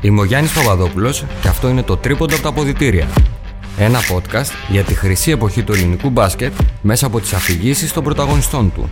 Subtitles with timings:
[0.00, 3.08] Είμαι ο Γιάννης Παπαδόπουλος και αυτό είναι το τρίποντο από τα αποδητήρια.
[3.78, 8.72] Ένα podcast για τη χρυσή εποχή του ελληνικού μπάσκετ μέσα από τις αφηγήσεις των πρωταγωνιστών
[8.74, 8.90] του.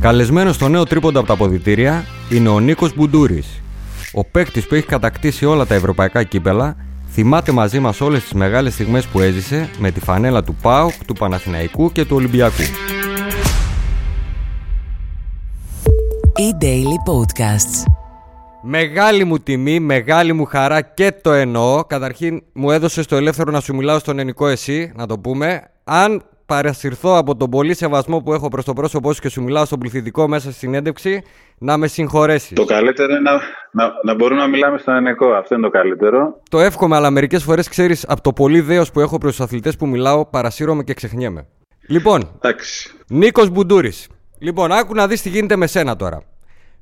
[0.00, 3.46] Καλεσμένος στο νέο τρίποντο από τα αποδητήρια είναι ο Νίκος Μπουντούρης.
[4.12, 6.76] Ο παίκτης που έχει κατακτήσει όλα τα ευρωπαϊκά κύπελα
[7.12, 11.14] θυμάται μαζί μας όλες τις μεγάλες στιγμές που έζησε με τη φανέλα του ΠΑΟΚ, του
[11.14, 12.62] Παναθηναϊκού και του Ολυμπιακού.
[16.38, 17.92] E-Daily Podcasts.
[18.62, 21.84] Μεγάλη μου τιμή, μεγάλη μου χαρά και το εννοώ.
[21.84, 25.70] Καταρχήν μου έδωσε το ελεύθερο να σου μιλάω στον ελληνικό εσύ, να το πούμε.
[25.84, 29.64] Αν παρασυρθώ από τον πολύ σεβασμό που έχω προς το πρόσωπό σου και σου μιλάω
[29.64, 31.22] στον πληθυντικό μέσα στη συνέντευξη,
[31.58, 32.52] να με συγχωρέσεις.
[32.52, 33.32] Το καλύτερο είναι να,
[33.70, 35.26] να, να μπορούμε να μιλάμε στον ελληνικό.
[35.26, 36.40] Αυτό είναι το καλύτερο.
[36.50, 39.76] Το εύχομαι, αλλά μερικές φορές ξέρεις από το πολύ δέος που έχω προς τους αθλητές
[39.76, 41.46] που μιλάω, παρασύρωμαι και ξεχνιέμαι.
[41.88, 42.90] Λοιπόν, Εντάξει.
[43.08, 44.08] Νίκος Μπουντούρης.
[44.44, 46.22] Λοιπόν, άκου να δεις τι γίνεται με σένα τώρα.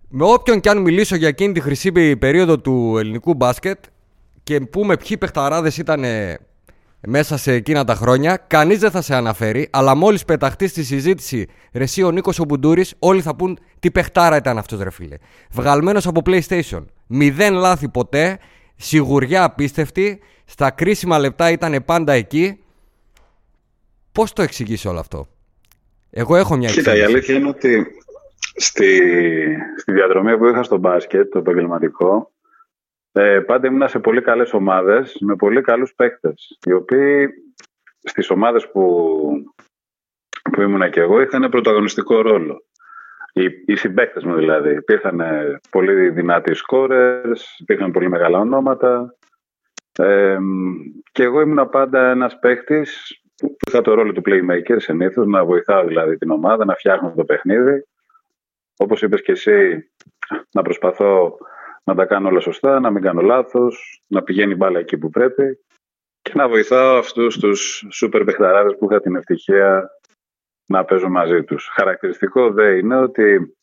[0.08, 3.84] Με όποιον και αν μιλήσω για εκείνη τη χρυσή περίοδο του ελληνικού μπάσκετ
[4.42, 6.04] και πούμε ποιοι παιχταράδες ήταν
[7.06, 11.46] μέσα σε εκείνα τα χρόνια, κανείς δεν θα σε αναφέρει, αλλά μόλις πεταχτείς στη συζήτηση
[11.72, 15.16] ρε εσύ ο Νίκος ο Μπουντούρης, όλοι θα πούν τι παιχτάρα ήταν αυτός ρε φίλε.
[15.50, 16.84] Βγαλμένος από PlayStation.
[17.06, 18.38] Μηδέν λάθη ποτέ,
[18.76, 22.58] σιγουριά απίστευτη, στα κρίσιμα λεπτά ήταν πάντα εκεί.
[24.12, 25.26] Πώς το εξηγείς όλο αυτό;
[26.14, 27.12] Εγώ έχω μια Κοίτα, η εξήγηση.
[27.12, 27.86] αλήθεια είναι ότι
[28.54, 28.98] στη,
[29.76, 32.32] στη διαδρομή που είχα στο μπάσκετ, το επαγγελματικό,
[33.12, 37.28] ε, πάντα ήμουν σε πολύ καλές ομάδες, με πολύ καλούς παίκτες, οι οποίοι
[38.02, 38.82] στις ομάδες που,
[40.52, 42.64] που ήμουνα και εγώ είχαν πρωταγωνιστικό ρόλο.
[43.32, 44.74] Οι, οι συμπαίκτες μου δηλαδή.
[44.74, 49.16] Υπήρχαν ε, πολύ δυνατοί σκόρες, υπήρχαν πολύ μεγάλα ονόματα.
[49.98, 50.38] Ε,
[51.12, 55.86] και εγώ ήμουν πάντα ένας παίκτης που είχα το ρόλο του playmaker συνήθως, να βοηθάω
[55.86, 57.86] δηλαδή την ομάδα, να φτιάχνω το παιχνίδι.
[58.76, 59.90] Όπως είπες και εσύ,
[60.52, 61.38] να προσπαθώ
[61.84, 65.10] να τα κάνω όλα σωστά, να μην κάνω λάθος, να πηγαίνει η μπάλα εκεί που
[65.10, 65.58] πρέπει
[66.22, 69.90] και να βοηθάω αυτούς τους σούπερ παιχταράδες που είχα την ευτυχία
[70.66, 71.68] να παίζω μαζί τους.
[71.72, 73.56] Χαρακτηριστικό δε είναι ότι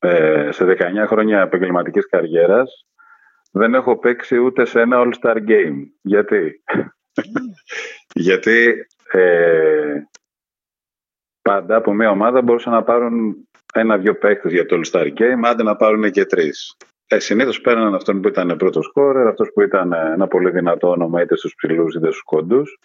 [0.00, 2.86] ε, σε 19 χρόνια επαγγελματικής καριέρας
[3.52, 5.76] δεν έχω παίξει ούτε σε ένα All-Star Game.
[6.00, 6.62] Γιατί;
[8.26, 10.02] Γιατί ε,
[11.42, 15.76] πάντα από μια ομάδα μπορούσαν να πάρουν ένα-δυο παίκτες για το All-Star Game, άντε να
[15.76, 16.76] πάρουν και τρεις.
[17.06, 21.22] Ε, συνήθως παίρναν αυτόν που ήταν πρώτος σκόρερ, αυτός που ήταν ένα πολύ δυνατό όνομα
[21.22, 22.78] είτε στους ψηλούς είτε στους κοντούς.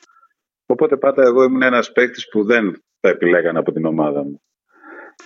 [0.66, 4.42] Οπότε πάντα εγώ ήμουν ένας παίκτης που δεν θα επιλέγαν από την ομάδα μου.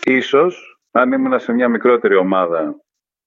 [0.06, 2.76] Ίσως, αν ήμουν σε μια μικρότερη ομάδα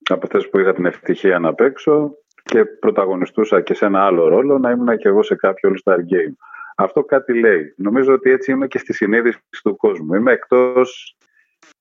[0.09, 4.57] από αυτές που είχα την ευτυχία να παίξω και πρωταγωνιστούσα και σε ένα άλλο ρόλο,
[4.57, 6.33] να ήμουν και εγώ σε κάποιο All-Star Game.
[6.75, 7.73] Αυτό κάτι λέει.
[7.77, 10.13] Νομίζω ότι έτσι είμαι και στη συνείδηση του κόσμου.
[10.13, 11.17] Είμαι εκτός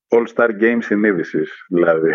[0.08, 2.12] All-Star Game συνείδησης, δηλαδή.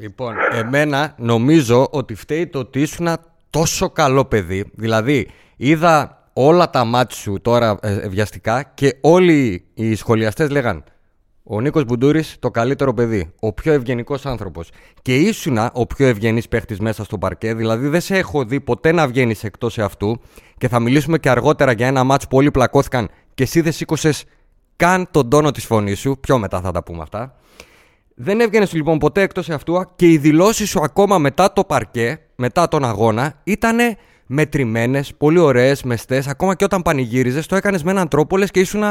[0.00, 3.08] Λοιπόν, εμένα νομίζω ότι φταίει το ότι ήσουν
[3.50, 4.70] τόσο καλό παιδί.
[4.74, 10.84] Δηλαδή, είδα όλα τα μάτια σου τώρα ε, βιαστικά και όλοι οι σχολιαστές λέγαν
[11.50, 14.70] ο Νίκος Μπουντούρης το καλύτερο παιδί, ο πιο ευγενικός άνθρωπος.
[15.02, 18.92] Και ήσουνα ο πιο ευγενής παίχτης μέσα στο παρκέ, δηλαδή δεν σε έχω δει ποτέ
[18.92, 20.20] να βγαίνεις εκτός αυτού
[20.58, 24.24] και θα μιλήσουμε και αργότερα για ένα μάτς που όλοι πλακώθηκαν και εσύ δεν σήκωσες
[24.76, 27.34] καν τον τόνο της φωνής σου, πιο μετά θα τα πούμε αυτά.
[28.14, 32.68] Δεν έβγαινες λοιπόν ποτέ εκτός αυτού και οι δηλώσεις σου ακόμα μετά το παρκέ, μετά
[32.68, 33.78] τον αγώνα, ήταν
[34.28, 36.28] μετρημένες, πολύ ωραίες, μεστές.
[36.28, 38.82] Ακόμα και όταν πανηγύριζες, το έκανες με έναν τρόπο λες και ήσουν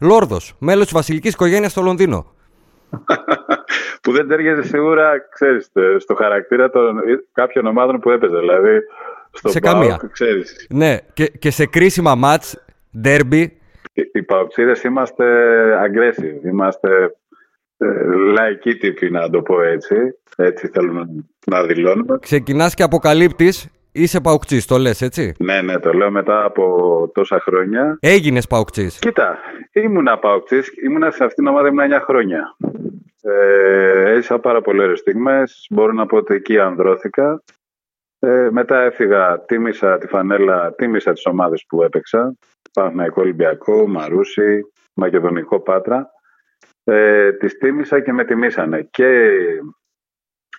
[0.00, 2.34] λόρδος, μέλος της βασιλικής οικογένειας στο Λονδίνο.
[4.02, 6.96] που δεν τέριαζε σίγουρα, ξέρεις, στο χαρακτήρα των
[7.32, 8.38] κάποιων ομάδων που έπαιζε.
[8.38, 8.78] Δηλαδή,
[9.32, 10.00] στο Σε ΠΑΟΚ, καμία.
[10.12, 12.64] Ξέρεις, Ναι, και, και σε κρίσιμα μάτς,
[13.04, 13.46] derby,
[13.92, 15.24] οι, οι παοξίδες είμαστε
[15.84, 17.16] aggressive, είμαστε
[17.76, 17.86] ε,
[18.32, 19.94] λαϊκοί τύποι, να το πω έτσι.
[20.36, 21.04] Έτσι θέλουμε
[21.46, 22.18] να δηλώνουμε.
[22.20, 27.40] ξεκινάς και αποκαλύπτεις, είσαι παουκτζής, το λες έτσι; Ναι, ναι, το λέω μετά από τόσα
[27.40, 27.98] χρόνια.
[28.00, 28.98] Έγινες παουκτζής.
[28.98, 29.38] Κοίτα,
[29.72, 32.56] ήμουνα παοξής, ήμουνα σε αυτήν την ομάδα ήμουν 9 χρόνια.
[33.22, 37.42] Ε, έζησα πάρα πολλές στιγμές, μπορώ να πω ότι εκεί ανδρώθηκα.
[38.18, 42.34] Ε, μετά έφυγα, τίμησα τη φανέλα, τίμησα τις ομάδες που έπαιξα.
[42.72, 44.60] Παναθηναϊκό Ολυμπιακό, Μαρούσι,
[44.94, 46.10] Μακεδονικό Πάτρα.
[46.84, 49.30] Ε, τις τίμησα και με τιμήσανε και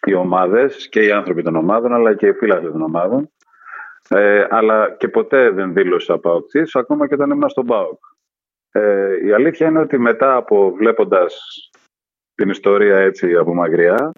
[0.05, 3.31] οι ομάδες και οι άνθρωποι των ομάδων αλλά και οι φίλαθλοι των ομάδων.
[4.09, 7.99] Ε, αλλά και ποτέ δεν δήλωσα παοξής, ακόμα και όταν ήμουν στον ΠΑΟΚ.
[8.71, 11.43] Ε, η αλήθεια είναι ότι μετά από βλέποντας
[12.35, 14.11] την ιστορία έτσι από μακριά,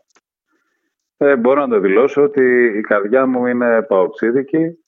[1.17, 4.82] ε, μπορώ να το δηλώσω ότι η καρδιά μου είναι παοξίδικη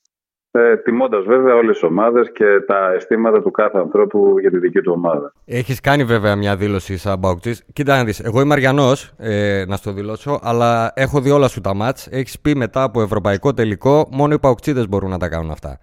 [0.50, 4.80] ε, τιμώντας βέβαια όλες τις ομάδες και τα αισθήματα του κάθε ανθρώπου για τη δική
[4.80, 5.32] του ομάδα.
[5.44, 7.56] Έχεις κάνει βέβαια μια δήλωση σαν Μπαουκτή.
[7.72, 11.60] Κοίτα να δεις, εγώ είμαι Αριανός, ε, να στο δηλώσω, αλλά έχω δει όλα σου
[11.60, 12.08] τα μάτς.
[12.10, 15.78] Έχεις πει μετά από ευρωπαϊκό τελικό, μόνο οι Παουκτζίδε μπορούν να τα κάνουν αυτά.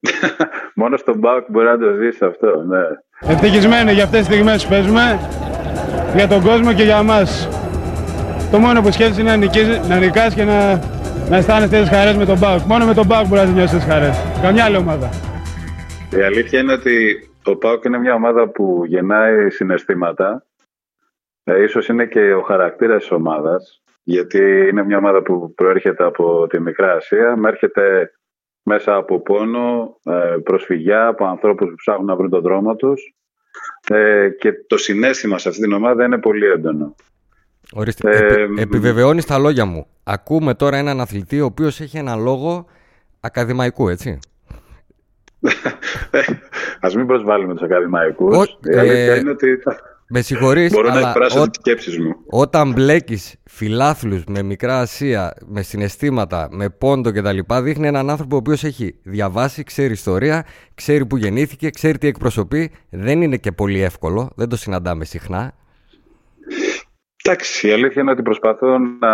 [0.80, 2.82] μόνο στον Μπαουκ μπορεί να το ζήσει αυτό, ναι.
[3.32, 5.20] Ευτυχισμένοι για αυτές τις στιγμές που παίζουμε,
[6.14, 7.48] για τον κόσμο και για εμάς.
[8.50, 10.80] Το μόνο που σκέφτεσαι είναι να, νικήσεις, να νικάς και να
[11.32, 12.64] να αισθάνεστε τις χαρές με τον Μπάουκ.
[12.66, 14.16] Μόνο με τον Μπάουκ μπορεί να νιώσεις τις χαρές.
[14.42, 15.08] Καμιά άλλη ομάδα.
[16.18, 20.46] Η αλήθεια είναι ότι ο Πάουκ είναι μια ομάδα που γεννάει συναισθήματα.
[21.44, 26.46] Ε, ίσως είναι και ο χαρακτήρας της ομάδας, γιατί είναι μια ομάδα που προέρχεται από
[26.46, 28.12] τη Μικρά Ασία, έρχεται
[28.62, 33.14] μέσα από πόνο, ε, προσφυγιά, από ανθρώπους που ψάχνουν να βρουν τον δρόμο τους
[33.88, 36.94] ε, και το συνέστημα σε αυτή την ομάδα είναι πολύ έντονο.
[37.74, 38.10] Ορίστε.
[38.10, 39.86] Ε, επιβεβαιώνεις τα λόγια μου.
[40.02, 42.66] Ακούμε τώρα έναν αθλητή ο οποίος έχει ένα λόγο
[43.20, 44.18] ακαδημαϊκού, έτσι.
[46.80, 48.58] Α μην προσβάλλουμε τους ακαδημαϊκούς.
[48.62, 49.46] Η αλήθεια ε, είναι ότι.
[50.14, 50.72] Με συγχωρείς.
[50.72, 52.14] Μπορώ να εκφράσω τις σκέψεις μου.
[52.26, 58.38] Όταν μπλέκεις φιλάθλους με μικρά Ασία, με συναισθήματα, με πόντο κτλ., δείχνει έναν άνθρωπο ο
[58.38, 60.44] οποίος έχει διαβάσει, ξέρει ιστορία,
[60.74, 62.70] ξέρει που γεννήθηκε, ξέρει τι εκπροσωπεί.
[62.90, 65.52] Δεν είναι και πολύ εύκολο, δεν το συναντάμε συχνά.
[67.22, 69.12] Εντάξει, η αλήθεια είναι ότι προσπαθώ να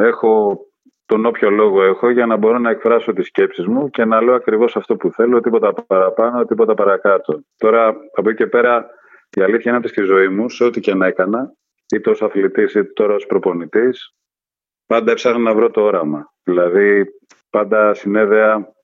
[0.00, 0.60] έχω
[1.06, 4.34] τον όποιο λόγο έχω για να μπορώ να εκφράσω τις σκέψεις μου και να λέω
[4.34, 7.40] ακριβώς αυτό που θέλω, τίποτα παραπάνω, τίποτα παρακάτω.
[7.56, 8.86] Τώρα, από εκεί και πέρα,
[9.30, 11.52] η αλήθεια είναι ότι στη ζωή μου, σε ό,τι και να έκανα,
[11.94, 14.14] είτε ως αθλητής είτε τώρα ως προπονητής,
[14.86, 16.32] πάντα έψαχνα να βρω το όραμα.
[16.42, 17.04] Δηλαδή,
[17.50, 18.74] πάντα συνέδεα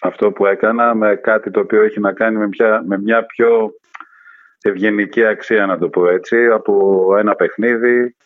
[0.00, 2.48] αυτό που έκανα με κάτι το οποίο έχει να κάνει με,
[2.86, 3.70] με μια πιο
[4.62, 8.16] ευγενική αξία να το πω έτσι, από ένα παιχνίδι,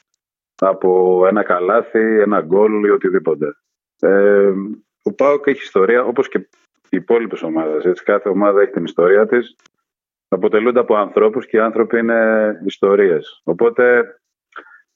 [0.54, 3.56] από ένα καλάθι, ένα γκολ ή οτιδήποτε.
[4.00, 4.52] Ε,
[5.02, 6.38] ο ΠΑΟΚ έχει ιστορία όπως και
[6.88, 8.02] οι υπόλοιπες ομάδες.
[8.02, 9.56] Κάθε ομάδα έχει την ιστορία της.
[10.28, 13.40] Αποτελούνται από ανθρώπους και οι άνθρωποι είναι ιστορίες.
[13.44, 14.04] Οπότε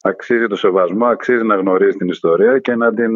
[0.02, 3.10] αξίζει το σεβασμό, αξίζει να γνωρίζεις την ιστορία και να την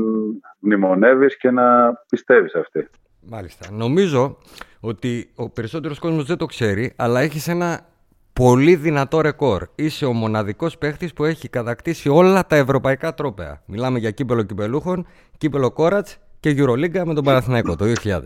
[0.59, 2.89] μνημονεύεις και να πιστεύεις αυτή.
[3.21, 3.71] Μάλιστα.
[3.73, 4.39] Νομίζω
[4.81, 7.87] ότι ο περισσότερος κόσμος δεν το ξέρει, αλλά έχεις ένα
[8.33, 9.67] πολύ δυνατό ρεκόρ.
[9.75, 13.63] Είσαι ο μοναδικός παίχτης που έχει κατακτήσει όλα τα ευρωπαϊκά τρόπαια.
[13.67, 15.07] Μιλάμε για κύπελο κυπελούχων,
[15.39, 18.21] κύπελο κόρατς και Euroliga με τον Παναθηναϊκό το 2000.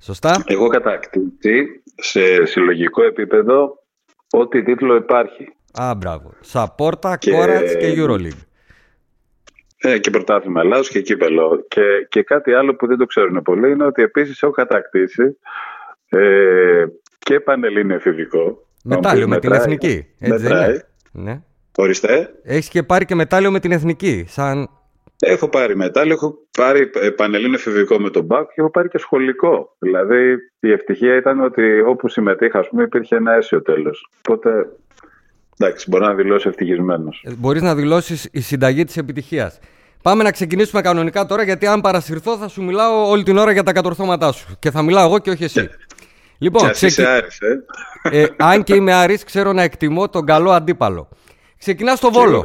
[0.00, 3.78] Σωστά; Εγώ κατακτήσει σε συλλογικό επίπεδο
[4.30, 5.52] ό,τι τίτλο υπάρχει.
[5.80, 6.34] Α, μπράβο.
[6.40, 7.30] Σαπόρτα, και...
[7.30, 8.46] Κόρατς και Euroleague.
[9.76, 11.64] Ε, και πρωτάθλημα Ελλάδος και κύπελο.
[11.68, 15.38] Και, και κάτι άλλο που δεν το ξέρουν πολύ είναι ότι επίσης έχω κατακτήσει
[16.08, 16.84] ε,
[17.18, 20.06] και πανελλήνιο εφηβικό Μετάλλιο με την εθνική.
[20.18, 20.78] Έτσι μετράει.
[21.12, 21.40] Ναι.
[21.76, 22.30] Ορίστε.
[22.42, 24.24] Έχεις και πάρει και μετάλλιο με την εθνική.
[24.28, 24.68] Σαν...
[25.24, 29.76] Έχω πάρει μετάλλιο, έχω πάρει πανελλήνιο εφηβικό με τον ΠΑΚ και έχω πάρει και σχολικό.
[29.78, 34.08] Δηλαδή η ευτυχία ήταν ότι όπου συμμετείχα, ας πούμε, υπήρχε ένα αίσιο τέλος.
[34.18, 34.50] Οπότε
[35.58, 37.22] εντάξει, μπορώ να δηλώσω ευτυχισμένος.
[37.26, 39.58] Ε, Μπορείς να δηλώσεις η συνταγή της επιτυχίας.
[40.02, 43.62] Πάμε να ξεκινήσουμε κανονικά τώρα, γιατί αν παρασυρθώ θα σου μιλάω όλη την ώρα για
[43.62, 44.56] τα κατορθώματά σου.
[44.58, 45.68] Και θα μιλάω εγώ και όχι εσύ.
[46.42, 47.04] Λοιπόν, ξεκι...
[47.04, 47.64] Άρης, ε.
[48.10, 51.08] ε, αν και είμαι Άρης, ξέρω να εκτιμώ τον καλό αντίπαλο.
[51.58, 52.42] Ξεκινάς στο Βόλο.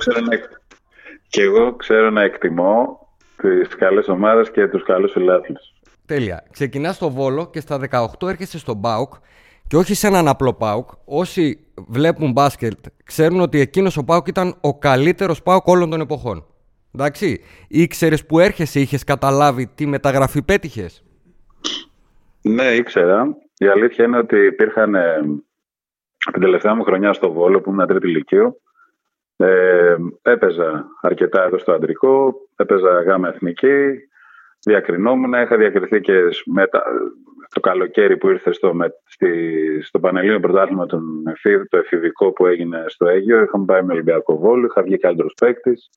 [1.28, 3.08] Και εγώ ξέρω να εκτιμώ
[3.42, 5.74] τις καλές ομάδες και τους καλούς φιλάθλους.
[6.06, 6.44] Τέλεια.
[6.52, 7.80] Ξεκινάς στο Βόλο και στα
[8.20, 9.14] 18 έρχεσαι στο Μπάουκ
[9.68, 10.90] και όχι σε έναν απλό Πάουκ.
[11.06, 16.46] Όσοι βλέπουν μπάσκετ ξέρουν ότι εκείνος ο Πάουκ ήταν ο καλύτερος Πάουκ όλων των εποχών.
[16.96, 21.04] Εντάξει, ήξερες που έρχεσαι, είχες καταλάβει τι μεταγραφή πέτυχες;
[22.42, 23.38] Ναι, ήξερα.
[23.58, 25.22] Η αλήθεια είναι ότι υπήρχαν ε,
[26.32, 28.62] την τελευταία μου χρονιά στο Βόλο που ήμουν τρίτη ηλικίου.
[29.38, 34.10] Ε, έπαιζα αρκετά εδώ στο αντρικό, έπαιζα γάμα εθνική,
[34.60, 36.14] διακρινόμουν, είχα διακριθεί και
[36.46, 36.84] μετά,
[37.54, 41.24] το καλοκαίρι που ήρθε στο, με, στη, στο Πανελλήνιο Πρωτάθλημα τον
[41.70, 43.44] το εφηβικό που έγινε στο Αίγιο.
[43.44, 45.90] Είχαμε πάει με Ολυμπιακό Βόλο, είχα βγει καλύτερος παίκτης.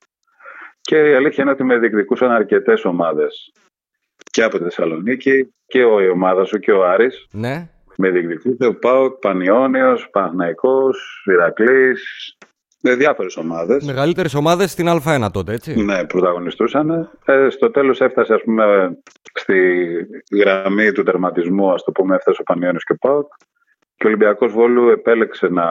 [0.80, 3.52] Και η αλήθεια είναι ότι με διεκδικούσαν αρκετές ομάδες
[4.40, 7.26] και από τη Θεσσαλονίκη και ο, η ομάδα σου και ο Άρης.
[7.30, 7.68] Ναι.
[7.96, 12.36] Με διεκδικούσε ο Πάοκ, Πανιόνιος, Παναθηναϊκός, Ηρακλής,
[12.82, 13.84] με διάφορες ομάδες.
[13.84, 15.82] Μεγαλύτερες ομάδες στην Α1 τότε, έτσι.
[15.82, 17.10] Ναι, πρωταγωνιστούσαν.
[17.24, 18.98] Ε, στο τέλος έφτασε, ας πούμε,
[19.34, 19.88] στη
[20.32, 23.32] γραμμή του τερματισμού, ας το πούμε, έφτασε ο Πανιόνιος και ο Πάοκ.
[23.96, 25.68] Και ο Ολυμπιακός Βόλου επέλεξε να,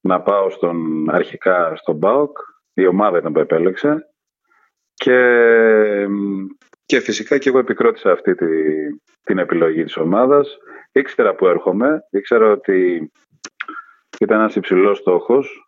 [0.00, 2.38] να πάω στον, αρχικά στον ΠΑΟΚ.
[2.74, 4.06] Η ομάδα ήταν που επέλεξε.
[4.94, 5.18] Και
[6.84, 8.46] και φυσικά και εγώ επικρότησα αυτή τη,
[9.22, 10.56] την επιλογή της ομάδας.
[10.92, 13.10] Ήξερα που έρχομαι, ήξερα ότι
[14.20, 15.66] ήταν ένας υψηλός στόχος.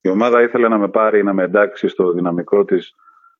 [0.00, 2.94] Η ομάδα ήθελε να με πάρει, να με εντάξει στο δυναμικό της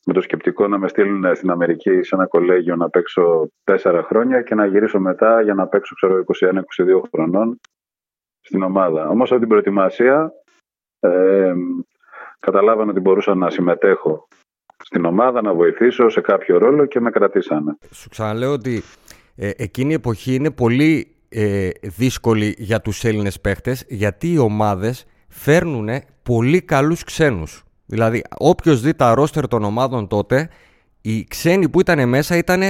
[0.06, 4.42] με το σκεπτικό να με στείλουν στην Αμερική σε ένα κολέγιο να παίξω τέσσερα χρόνια
[4.42, 7.60] και να γυρίσω μετά για να παίξω ξέρω 21-22 χρονών
[8.40, 9.08] στην ομάδα.
[9.08, 10.32] Όμως από την προετοιμασία
[11.00, 11.52] ε,
[12.38, 14.28] καταλάβανε ότι μπορούσα να συμμετέχω
[14.84, 17.76] στην ομάδα, να βοηθήσω σε κάποιο ρόλο και με κρατήσανε.
[17.90, 18.82] Σου ξαναλέω ότι
[19.36, 25.06] ε, εκείνη η εποχή είναι πολύ ε, δύσκολη για τους Έλληνες παίχτες γιατί οι ομάδες
[25.28, 25.88] φέρνουν
[26.22, 27.64] πολύ καλούς ξένους.
[27.86, 30.48] Δηλαδή, όποιος δει τα ρόστερ των ομάδων τότε,
[31.00, 32.62] οι ξένοι που ήταν μέσα ήταν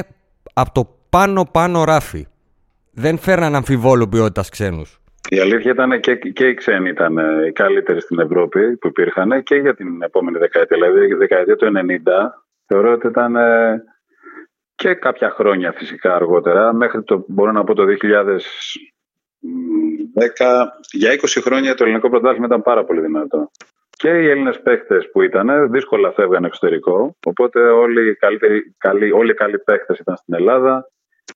[0.53, 2.27] από το πάνω-πάνω ράφι.
[2.91, 5.01] Δεν φέρναν αμφιβόλου ποιότητας ξένους.
[5.33, 9.43] Η αλήθεια ήταν και, και οι ξένοι ήταν ε, οι καλύτεροι στην Ευρώπη που υπήρχαν
[9.43, 10.77] και για την επόμενη δεκαετία.
[10.77, 11.79] Δηλαδή, η δεκαετία του 90
[12.67, 13.83] θεωρώ ότι ήταν ε,
[14.75, 17.87] και κάποια χρόνια φυσικά αργότερα, μέχρι το, μπορώ να πω το 2010,
[20.93, 23.51] για 20 χρόνια το ελληνικό πρωτάθλημα ήταν πάρα πολύ δυνατό
[24.01, 27.17] και οι Έλληνες παίχτε που ήταν δύσκολα φεύγαν εξωτερικό.
[27.27, 30.91] Οπότε όλοι οι, καλύτεροι, καλοί, όλοι οι καλοί παίχτε ήταν στην Ελλάδα.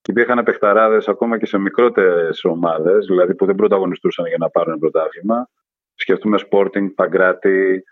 [0.09, 5.49] Υπήρχαν παιχταράδες ακόμα και σε μικρότερες ομάδες, δηλαδή που δεν πρωταγωνιστούσαν για να πάρουν πρωτάθλημα.
[5.95, 7.85] Σκεφτούμε Sporting, Παγκράτη,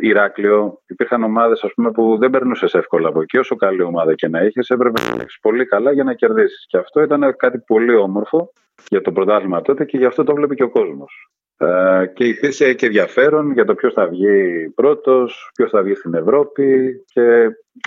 [0.00, 0.82] Ηράκλειο.
[0.86, 3.38] Υπήρχαν ομάδες που δεν περνούσες εύκολα από εκεί.
[3.38, 6.66] Όσο καλή ομάδα και να είχες, έπρεπε να παίξεις πολύ καλά για να κερδίσεις.
[6.68, 8.52] Και αυτό ήταν κάτι πολύ όμορφο
[8.88, 11.30] για το πρωτάθλημα τότε και γι' αυτό το βλέπει και ο κόσμος.
[11.62, 16.14] Ε, και υπήρξε και ενδιαφέρον για το ποιος θα βγει πρώτος, ποιος θα βγει στην
[16.14, 16.64] Ευρώπη
[17.12, 17.20] και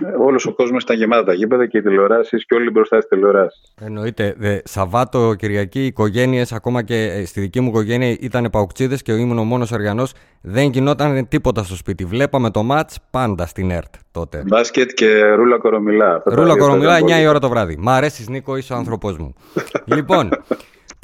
[0.03, 3.09] ε, όλος ο κόσμος ήταν γεμάτα τα γήπεδα και οι τηλεοράσεις και όλοι μπροστά στις
[3.09, 3.73] τηλεοράσεις.
[3.81, 4.33] Εννοείται.
[4.37, 9.11] Δε, Σαββάτο, Κυριακή, οι οικογένειες, ακόμα και ε, στη δική μου οικογένεια ήταν παουξίδε και
[9.11, 10.13] ήμουν ο μόνος Αριανός.
[10.41, 12.05] Δεν γινόταν τίποτα στο σπίτι.
[12.05, 14.43] Βλέπαμε το ματ πάντα στην ΕΡΤ τότε.
[14.47, 16.21] Μπάσκετ και ρούλα κορομιλά.
[16.25, 17.77] Ρούλα κορομιλά 9 η ώρα το βράδυ.
[17.79, 19.33] Μ' αρέσεις Νίκο, είσαι ο άνθρωπό μου.
[19.95, 20.29] λοιπόν,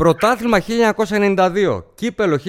[0.01, 2.39] Πρωτάθλημα 1992, κύπελο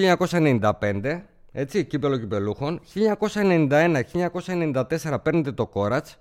[0.81, 2.81] 1995, έτσι, κύπελο κυπελούχων.
[2.93, 6.19] 1991-1994 παίρνετε το κόρατς.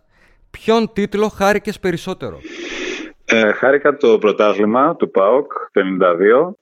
[0.51, 2.39] Ποιον τίτλο χάρηκες περισσότερο;
[3.25, 6.55] Ε, χάρηκα το πρωτάθλημα του ΠΑΟΚ το 92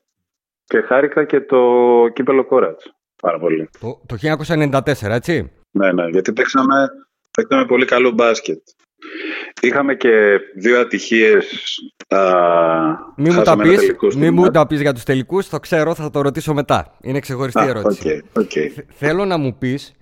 [0.64, 1.58] και χάρηκα και το
[2.12, 2.94] κύπελο κόρατς.
[3.22, 3.68] Πάρα πολύ.
[3.80, 5.52] Το, το 1994, έτσι.
[5.70, 6.88] Ναι, ναι, γιατί παίξαμε,
[7.30, 8.60] παίξαμε πολύ καλό μπάσκετ.
[9.60, 11.44] Είχαμε και δύο ατυχίες
[13.16, 16.20] μη μου, τα πεις, μη μου τα πεις για τους τελικούς, το ξέρω, θα το
[16.20, 16.96] ρωτήσω μετά.
[17.00, 18.22] Είναι ξεχωριστή ερώτηση.
[18.34, 18.68] Okay, okay.
[18.88, 19.92] Θέλω να μου πεις,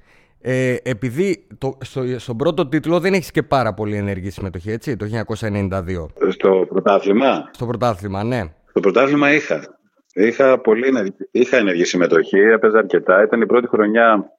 [0.40, 4.96] ε, επειδή το, στο, στον πρώτο τίτλο δεν έχεις και πάρα πολύ ενεργή συμμετοχή, έτσι,
[4.96, 6.06] το 1992.
[6.28, 8.42] Στο πρωτάθλημα; Στο πρωτάθλημα, ναι.
[8.68, 9.78] Στο πρωτάθλημα είχα.
[10.12, 13.22] Είχα, πολύ ενεργή, είχα ενεργή συμμετοχή, έπαιζα αρκετά.
[13.22, 14.30] Ήταν η πρώτη χρονιά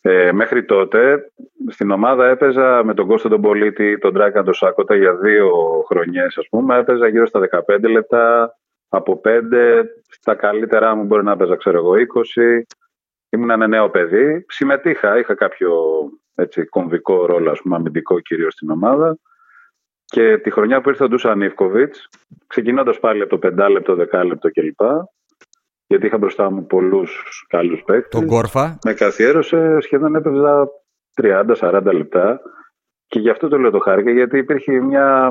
[0.00, 1.32] ε, μέχρι τότε
[1.68, 5.50] στην ομάδα έπαιζα με τον Κώστο τον Πολίτη, τον Τράκαν τον Σάκοτα για δύο
[5.86, 6.78] χρονιές ας πούμε.
[6.78, 8.54] Έπαιζα γύρω στα 15 λεπτά,
[8.88, 12.62] από 5, στα καλύτερά μου μπορεί να έπαιζα ξέρω εγώ 20.
[13.28, 15.72] Ήμουν ένα νέο παιδί, συμμετείχα, είχα κάποιο
[16.34, 19.18] έτσι, κομβικό ρόλο, ας πούμε, αμυντικό κυρίως στην ομάδα.
[20.04, 22.08] Και τη χρονιά που ήρθε ο Ντούσαν Ιβκοβιτς,
[22.46, 24.80] ξεκινώντας πάλι από το 5 λεπτό, 10 λεπτό κλπ
[25.90, 28.20] γιατί είχα μπροστά μου πολλούς καλούς παίκτες.
[28.20, 28.78] Τον Κόρφα.
[28.84, 30.68] Με καθιέρωσε, σχεδόν έπαιζα
[31.60, 32.40] 30-40 λεπτά.
[33.06, 35.30] Και γι' αυτό το λέω το χάρηκα, γιατί υπήρχε μια,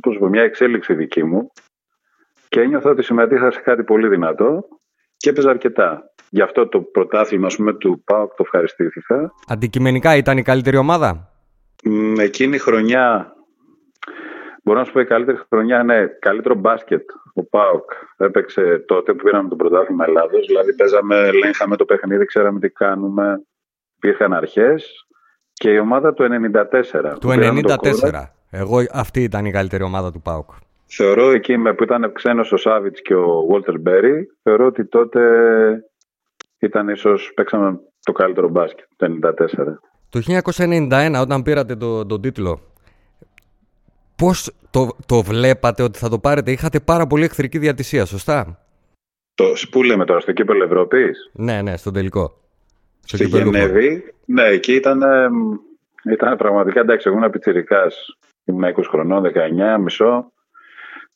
[0.00, 1.50] πώς πω, μια εξέλιξη δική μου
[2.48, 4.68] και ένιωθα ότι συμμετείχα σε κάτι πολύ δυνατό
[5.16, 6.02] και έπαιζα αρκετά.
[6.30, 9.32] Γι' αυτό το πρωτάθλημα πούμε, του ΠΑΟΚ το ευχαριστήθηκα.
[9.48, 11.32] Αντικειμενικά ήταν η καλύτερη ομάδα;
[12.18, 13.35] Εκείνη η χρονιά
[14.66, 17.10] Μπορώ να σου πω η καλύτερη χρονιά είναι καλύτερο μπάσκετ.
[17.34, 20.46] Ο Πάοκ έπαιξε τότε που πήραμε το πρωτάθλημα Ελλάδος.
[20.46, 23.42] Δηλαδή, παίζαμε, ελέγχαμε το παιχνίδι, ξέραμε τι κάνουμε.
[23.96, 25.06] Υπήρχαν αρχές.
[25.52, 27.18] Και η ομάδα του 94.
[27.20, 28.32] Του 94.
[28.50, 30.50] Εγώ αυτή ήταν η καλύτερη ομάδα του Πάοκ.
[30.86, 35.20] Θεωρώ εκεί που ήταν ξένος ο Σάβιτς και ο Βόλτερ Μπέρι, θεωρώ ότι τότε
[36.58, 39.32] ήταν ίσως παίξαμε το καλύτερο μπάσκετ το 94.
[40.08, 40.20] Το
[40.56, 42.60] 1991 όταν πήρατε τον το τίτλο
[44.16, 48.66] Πώς το, το βλέπατε ότι θα το πάρετε, είχατε πάρα πολύ εχθρική διατησία, σωστά;
[49.34, 52.40] Το, πού λέμε τώρα, στο κύπελο Ευρώπης; Ναι, ναι, στον τελικό.
[53.04, 54.14] Στο Στη Γενέβη.
[54.24, 55.02] Ναι, εκεί ήταν,
[56.10, 57.08] ήταν πραγματικά εντάξει.
[57.08, 57.86] Εγώ ήμουν πιτσυρικά.
[58.44, 60.32] Ήμουν 20 χρονών, 19, μισό.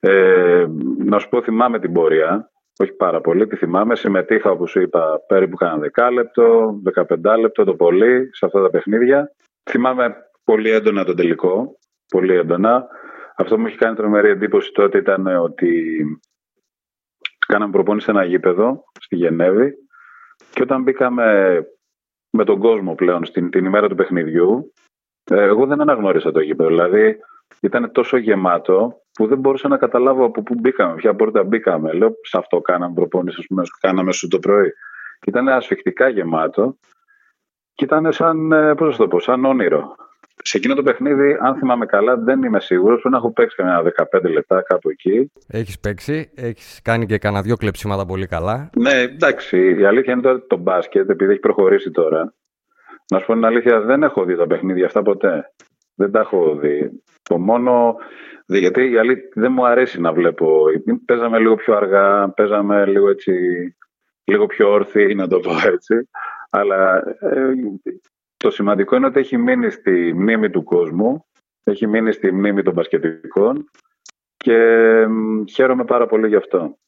[0.01, 0.67] Ε,
[1.05, 2.51] να σου πω, θυμάμαι την πορεία.
[2.79, 3.97] Όχι πάρα πολύ, τη θυμάμαι.
[3.97, 6.75] Συμμετείχα, όπως σου είπα, περίπου κάνα 10 λεπτό,
[7.09, 9.33] 15 λεπτό το πολύ σε αυτά τα παιχνίδια.
[9.71, 11.79] Θυμάμαι πολύ έντονα τον τελικό
[12.11, 12.87] πολύ έντονα.
[13.37, 16.05] Αυτό που μου έχει κάνει τρομερή εντύπωση τότε ήταν ότι
[17.47, 19.75] κάναμε προπόνηση σε ένα γήπεδο στη Γενέβη
[20.51, 21.59] και όταν μπήκαμε
[22.31, 24.73] με τον κόσμο πλέον στην, την ημέρα του παιχνιδιού,
[25.25, 26.69] ε, εγώ δεν αναγνώρισα το γήπεδο.
[26.69, 27.17] Δηλαδή
[27.61, 31.93] ήταν τόσο γεμάτο που δεν μπορούσα να καταλάβω από πού μπήκαμε, ποια πόρτα μπήκαμε.
[31.93, 34.73] Λέω, σε αυτό κάναμε προπόνηση, πούμε, κάναμε σου το πρωί.
[35.27, 36.77] Ήταν ασφιχτικά γεμάτο
[37.73, 39.95] και ήταν σαν, ε, πώς το πω, σαν όνειρο.
[40.43, 43.01] Σε εκείνο το παιχνίδι, αν θυμάμαι καλά, δεν είμαι σίγουρος.
[43.01, 45.33] Πρέπει να έχω παίξει κανένα 15 λεπτά κάπου εκεί.
[45.47, 48.71] Έχεις παίξει, έχεις κάνει και κανένα δυο κλεψίματα πολύ καλά.
[48.77, 49.77] Ναι, εντάξει.
[49.79, 52.35] Η αλήθεια είναι ότι το μπάσκετ, επειδή έχει προχωρήσει τώρα,
[53.11, 55.53] να σου πω την αλήθεια, δεν έχω δει τα παιχνίδια αυτά ποτέ.
[55.95, 57.03] Δεν τα έχω δει.
[57.23, 57.97] Το μόνο.
[58.47, 60.65] Γιατί η αλήθεια δεν μου αρέσει να βλέπω.
[61.05, 63.33] Παίζαμε λίγο πιο αργά, παίζαμε λίγο έτσι.
[64.25, 66.09] Λίγο πιο όρθιοι, να το πω έτσι.
[66.51, 67.53] Αλλά ε,
[68.43, 71.25] το σημαντικό είναι ότι έχει μείνει στη μνήμη του κόσμου,
[71.65, 73.71] έχει μείνει στη μνήμη των μπασκετικών
[74.37, 74.57] και
[75.53, 76.79] χαίρομαι πάρα πολύ γι' αυτό.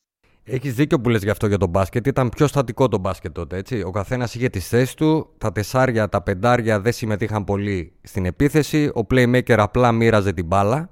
[0.45, 2.07] Έχεις δίκιο που λες γι' αυτό για τον μπάσκετ.
[2.07, 3.57] Ήταν πιο στατικό το μπάσκετ τότε.
[3.57, 3.83] Έτσι.
[3.87, 5.35] Ο καθένας είχε τις θέσεις του.
[5.39, 8.91] Τα τεσσάρια, τα πεντάρια δεν συμμετείχαν πολύ στην επίθεση.
[8.95, 10.91] Ο playmaker απλά μοίραζε την μπάλα.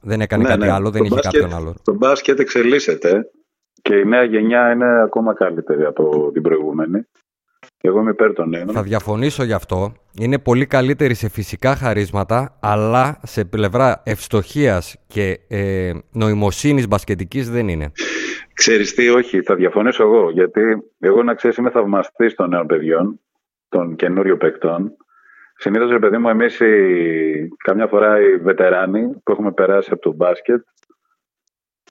[0.00, 0.70] Δεν έκανε ναι, κάτι ναι.
[0.70, 1.74] άλλο, δεν είχε μπάσκετ, κάποιον άλλο.
[1.84, 3.30] Το μπάσκετ εξελίσσεται
[3.82, 7.06] και η νέα γενιά είναι ακόμα καλύτερη από την προηγούμενη.
[7.84, 8.68] Εγώ είμαι υπέρ των νέων.
[8.68, 9.92] Θα διαφωνήσω γι' αυτό.
[10.20, 17.68] Είναι πολύ καλύτερη σε φυσικά χαρίσματα, αλλά σε πλευρά ευστοχίας και ε, νοημοσύνης μπασκετικής δεν
[17.68, 17.92] είναι.
[18.52, 20.30] Ξέρεις τι, όχι, θα διαφωνήσω εγώ.
[20.30, 20.60] Γιατί
[21.00, 23.20] εγώ να ξέρεις, είμαι θαυμαστής των νέων παιδιών,
[23.68, 24.96] των καινούριων παικτών.
[25.56, 26.60] Συνήθως, ρε παιδί μου, εμείς
[27.64, 30.62] καμιά φορά οι βετεράνοι που έχουμε περάσει από το μπάσκετ,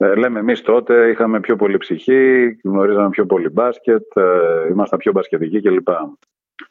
[0.00, 5.12] ε, λέμε εμείς τότε είχαμε πιο πολύ ψυχή, γνωρίζαμε πιο πολύ μπάσκετ, ε, ήμασταν πιο
[5.12, 5.88] μπασκετικοί κλπ.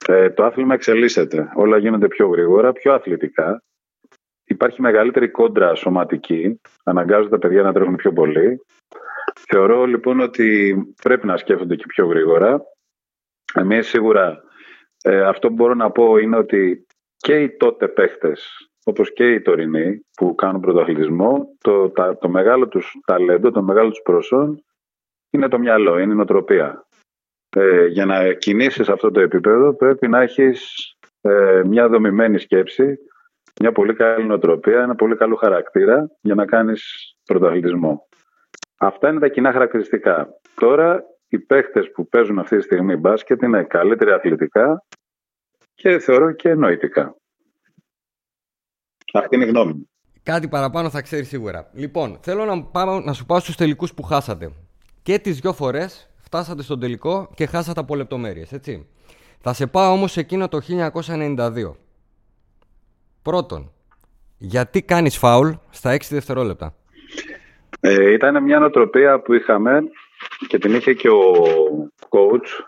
[0.07, 1.51] Ε, το άθλημα εξελίσσεται.
[1.55, 3.63] Όλα γίνονται πιο γρήγορα, πιο αθλητικά.
[4.43, 6.61] Υπάρχει μεγαλύτερη κόντρα σωματική.
[6.83, 8.61] Αναγκάζονται τα παιδιά να τρέχουν πιο πολύ.
[9.47, 12.61] Θεωρώ λοιπόν ότι πρέπει να σκέφτονται και πιο γρήγορα.
[13.53, 14.43] Εμείς σίγουρα
[15.03, 16.85] ε, αυτό που μπορώ να πω είναι ότι
[17.17, 22.99] και οι τότε παίχτες όπως και οι τωρινοί που κάνουν πρωτοαθλητισμό, το, το μεγάλο τους
[23.05, 24.63] ταλέντο, το μεγάλο τους προσόν
[25.29, 26.85] είναι το μυαλό, είναι η νοοτροπία.
[27.55, 30.73] Ε, για να κινήσεις αυτό το επίπεδο πρέπει να έχεις
[31.21, 32.97] ε, μια δομημένη σκέψη,
[33.61, 38.07] μια πολύ καλή νοοτροπία, ένα πολύ καλό χαρακτήρα για να κάνεις πρωτοαθλητισμό.
[38.77, 40.27] Αυτά είναι τα κοινά χαρακτηριστικά.
[40.55, 44.85] Τώρα οι παίχτες που παίζουν αυτή τη στιγμή μπάσκετ είναι καλύτεροι αθλητικά
[45.73, 47.15] και θεωρώ και νοητικά.
[49.13, 49.89] Αυτή είναι η γνώμη μου.
[50.23, 51.69] Κάτι παραπάνω θα ξέρεις σίγουρα.
[51.73, 54.51] Λοιπόν, θέλω να, πάω, να σου πάω στους τελικούς που χάσατε.
[55.03, 58.87] Και τις δυο φορές φτάσατε στον τελικό και χάσατε από λεπτομέρειες, έτσι.
[59.39, 61.75] Θα σε πάω όμως εκείνο το 1992.
[63.21, 63.71] Πρώτον,
[64.37, 66.75] γιατί κάνεις φάουλ στα 6 δευτερόλεπτα;
[67.79, 69.81] Ε, ήταν μια νοοτροπία που είχαμε
[70.47, 71.33] και την είχε και ο
[72.09, 72.63] coach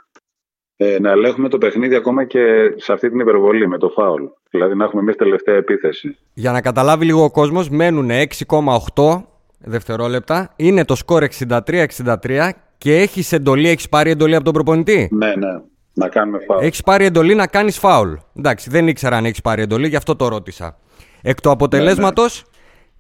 [0.76, 4.24] ε, να ελέγχουμε το παιχνίδι ακόμα και σε αυτή την υπερβολή με το φάουλ.
[4.54, 6.18] Δηλαδή να έχουμε εμείς τελευταία επίθεση.
[6.34, 9.24] Για να καταλάβει λίγο ο κόσμος, μένουν 6,8
[9.60, 10.54] δευτερόλεπτα.
[10.56, 15.62] Είναι το σκορ 63-63 και έχεις εντολή, έχεις πάρει εντολή από τον προπονητή; Ναι, ναι.
[15.94, 16.66] Να κάνουμε φάουλ.
[16.66, 18.13] Έχεις πάρει εντολή να κάνεις φάουλ.
[18.38, 20.78] Εντάξει, δεν ήξερα αν έχεις πάρει εντολή, γι' αυτό το ρώτησα.
[21.22, 22.50] Εκ του αποτελέσματος ναι,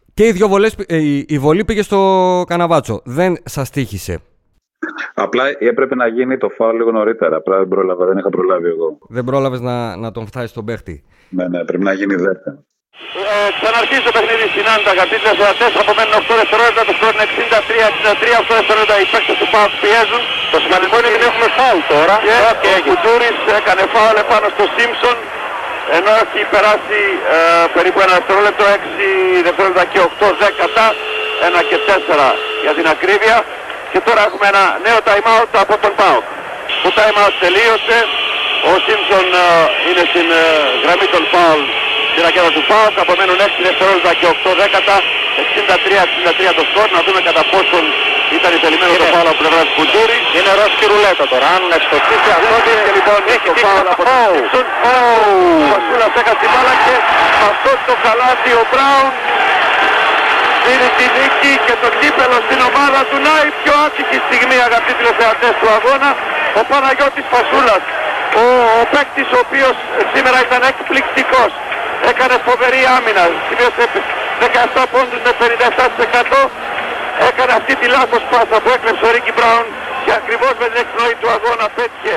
[0.05, 0.13] ναι.
[0.13, 3.01] και οι δύο βολές, ε, η βολή πήγε στο καναβάτσο.
[3.05, 4.19] Δεν σας τύχησε.
[5.13, 7.35] Απλά έπρεπε να γίνει το φάουλ λίγο νωρίτερα.
[7.35, 8.97] Απλά δεν πρόλαβα, δεν είχα προλάβει εγώ.
[9.09, 12.53] Δεν πρόλαβες να, να τον φτάσεις στον παίχτη; Ναι, ναι, πρέπει να γίνει 10.
[13.33, 15.67] Ε, ξαναρχίζει το παιχνίδι στην Άντα, αγαπητοί θεατέ.
[15.83, 18.23] Απομένουν 8 δευτερόλεπτα, το σκορ είναι 63-63.
[18.41, 20.21] 8 δευτερόλεπτα οι παίκτες του Πάου πιέζουν.
[20.53, 22.15] Το σημαντικό είναι ότι έχουμε φάουλ τώρα.
[22.61, 25.17] Και ο Κουτούρης έκανε φάουλ επάνω στο Σίμψον.
[25.97, 27.01] Ενώ έχει περάσει
[27.35, 27.37] ε,
[27.75, 30.85] περίπου ένα δευτερόλεπτο, 6 δευτερόλεπτα και 8 δέκατα,
[31.59, 32.29] 1 και 4
[32.65, 33.37] για την ακρίβεια.
[33.93, 36.25] Και τώρα έχουμε ένα νέο time out από τον ΠΑΟΚ.
[36.83, 37.97] Το time out τελείωσε.
[38.69, 39.47] Ο Σίμψον ε,
[39.87, 40.43] είναι στην ε,
[40.83, 41.61] γραμμή των φάουλ
[42.11, 42.93] στην ρακέτα του ΠΑΟΚ.
[43.05, 44.95] Απομένουν 6 δευτερόλεπτα και 8 δέκατα.
[46.37, 46.87] 63-63 το σκορ.
[46.95, 47.83] Να δούμε κατά πόσον
[48.37, 50.17] ήταν ηθελημένο το φάουλ από πλευράς του Κουντούρη.
[50.37, 51.45] Είναι ροσκι ρουλέτα τώρα.
[51.55, 54.65] Αν ευστοχίσει αυτό και λοιπόν έχει το φάουλ από τον Σίμψον.
[54.89, 56.95] Ο Φασούλας έχασε την μπάλα και
[57.49, 59.11] αυτό το καλάθι ο Μπράουν
[60.65, 63.17] δίνει τη νίκη και το κύπελο στην ομάδα του.
[63.27, 66.09] Να η πιο άτυχη στιγμή αγαπητοί τηλεθεατές του αγώνα.
[66.59, 67.83] Ο Παναγιώτης Φασούλας.
[68.41, 68.43] Ο,
[68.79, 69.75] ο παίκτης ο οποίος
[70.13, 71.51] σήμερα ήταν εκπληκτικός.
[72.11, 73.23] Έκανε φοβερή άμυνα.
[73.47, 73.83] Σημείωσε
[74.81, 76.39] 17 πόντους με 57%.
[77.29, 79.67] Έκανε αυτή τη λάθος πάσα που έκλεψε ο Ρίκι Μπράουν
[80.03, 82.15] και ακριβώς με την εκπνοή του αγώνα πέτυχε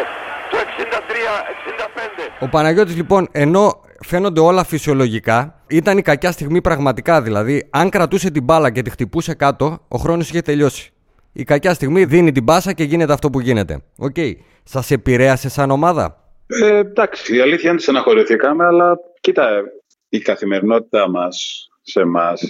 [0.50, 2.28] το 63-65.
[2.38, 3.64] Ο Παναγιώτης λοιπόν ενώ
[4.06, 5.62] φαίνονται όλα φυσιολογικά.
[5.68, 7.22] Ήταν η κακιά στιγμή πραγματικά.
[7.22, 10.90] Δηλαδή, αν κρατούσε την μπάλα και τη χτυπούσε κάτω, ο χρόνος είχε τελειώσει.
[11.32, 13.82] Η κακιά στιγμή δίνει την πάσα και γίνεται αυτό που γίνεται.
[13.98, 14.14] OK.
[14.16, 14.32] Okay.
[14.64, 19.62] Σας επηρέασε σαν ομάδα; Ε, εντάξει, η αλήθεια είναι ότι στεναχωρηθήκαμε, αλλά κοίτα,
[20.08, 22.48] η καθημερινότητά μας σε εμάς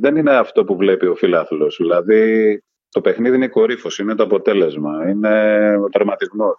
[0.00, 1.76] δεν είναι αυτό που βλέπει ο φιλάθλος.
[1.80, 5.32] Δηλαδή, το παιχνίδι είναι η κορύφωση, είναι το αποτέλεσμα, είναι
[5.76, 6.54] ο τερματισμό.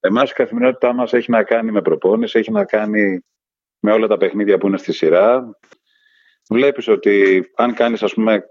[0.00, 3.20] Εμάς η καθημερινότητά μας έχει να κάνει με προπόνηση, έχει να κάνει
[3.80, 5.58] με όλα τα παιχνίδια που είναι στη σειρά.
[6.48, 8.44] Βλέπεις ότι αν κάνεις ας πούμε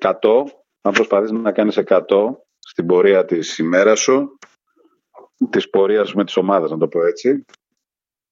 [0.00, 0.44] 100,
[0.80, 2.00] αν προσπαθείς να κάνεις 100
[2.58, 4.38] στην πορεία της ημέρας σου,
[5.50, 7.44] της πορείας με τις ομάδες να το πω έτσι,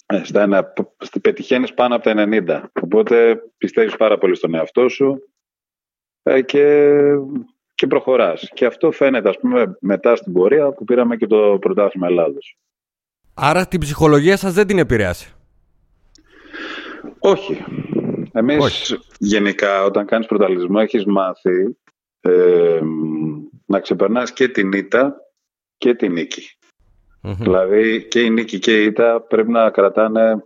[0.07, 0.73] ε, στα ένα,
[1.23, 2.71] πετυχαίνεις πάνω από τα 90.
[2.83, 5.19] Οπότε πιστεύεις πάρα πολύ στον εαυτό σου
[6.23, 6.93] ε, και,
[7.77, 8.51] και προχωράς.
[8.55, 12.57] Και αυτό φαίνεται ας πούμε μετά στην πορεία που πήραμε και το πρωτάθλημα Ελλάδος.
[13.35, 15.33] Άρα την ψυχολογία σας δεν την επηρεάσει.
[17.19, 17.65] Όχι.
[18.33, 21.77] Εμείς γενικά όταν κάνεις πρωταλισμό έχεις μάθει
[22.21, 22.81] ε,
[23.67, 25.17] να ξεπερνάς και την ήττα
[25.77, 26.43] και την νίκη.
[27.21, 30.45] Δηλαδή και η νίκη και η ήττα πρέπει να κρατάνε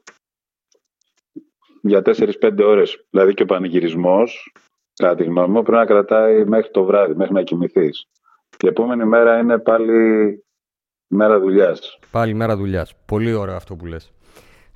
[1.83, 3.07] για 4-5 ώρες.
[3.11, 4.53] Δηλαδή και ο πανηγυρισμός,
[5.01, 8.07] κατά τη γνώμη μου, πρέπει να κρατάει μέχρι το βράδυ, μέχρι να κοιμηθείς.
[8.65, 10.45] Η επόμενη μέρα είναι πάλι
[11.07, 11.99] μέρα δουλειάς.
[12.11, 12.95] Πάλι μέρα δουλειάς.
[13.07, 14.13] Πολύ ωραίο αυτό που λες.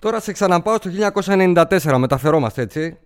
[0.00, 2.98] Τώρα σε ξαναπάω στο 1994, μεταφερόμαστε έτσι.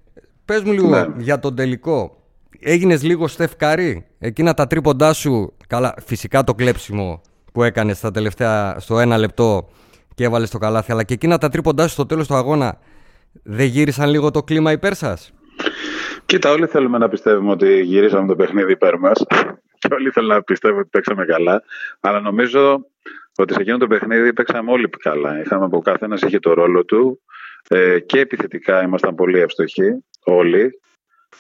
[0.45, 1.07] Πες μου λίγο ναι.
[1.17, 2.17] για τον τελικό.
[2.61, 4.07] Έγινες λίγο στεφκαρή.
[4.19, 7.21] Εκείνα τα τρίποντά σου, καλά φυσικά το κλέψιμο
[7.53, 9.69] που έκανες στα τελευταία, στο ένα λεπτό
[10.15, 12.79] και έβαλες το καλάθι, αλλά και εκείνα τα τρίποντά σου στο τέλος του αγώνα
[13.43, 15.33] δεν γύρισαν λίγο το κλίμα υπέρ σας;
[16.29, 19.27] Κοίτα, όλοι θέλουμε να πιστεύουμε ότι γυρίσαμε το παιχνίδι υπέρ μας
[19.79, 21.63] και όλοι θέλουν να πιστεύουμε ότι παίξαμε καλά.
[22.01, 22.87] Αλλά νομίζω
[23.37, 25.41] ότι σε εκείνο το παιχνίδι παίξαμε όλοι καλά.
[25.41, 27.21] Είχαμε από καθένας είχε το ρόλο του
[27.69, 30.81] ε, και επιθετικά ήμασταν πολύ εύστοχοι όλοι.